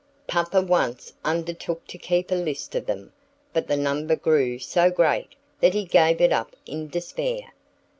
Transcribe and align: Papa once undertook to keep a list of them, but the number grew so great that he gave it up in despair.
Papa 0.25 0.63
once 0.63 1.13
undertook 1.23 1.85
to 1.85 1.97
keep 1.99 2.31
a 2.31 2.33
list 2.33 2.73
of 2.73 2.87
them, 2.87 3.13
but 3.53 3.67
the 3.67 3.77
number 3.77 4.15
grew 4.15 4.57
so 4.57 4.89
great 4.89 5.35
that 5.59 5.75
he 5.75 5.85
gave 5.85 6.19
it 6.19 6.33
up 6.33 6.55
in 6.65 6.87
despair. 6.87 7.53